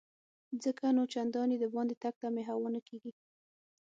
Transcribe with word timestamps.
ځکه 0.63 0.83
نو 0.95 1.03
چنداني 1.13 1.55
دباندې 1.59 1.95
تګ 2.03 2.13
ته 2.21 2.27
مې 2.33 2.43
هوا 2.49 2.69
نه 2.75 2.81
کیږي. 2.87 3.11